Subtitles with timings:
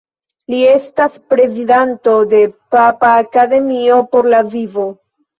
[0.51, 2.39] Li estas prezidanto de
[2.75, 4.87] Papa Akademio por la vivo.